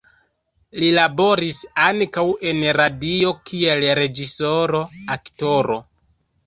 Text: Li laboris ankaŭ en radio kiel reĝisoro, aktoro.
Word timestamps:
Li 0.83 0.87
laboris 0.95 1.59
ankaŭ 1.89 2.25
en 2.53 2.65
radio 2.81 3.35
kiel 3.51 3.89
reĝisoro, 4.01 4.85
aktoro. 5.19 5.81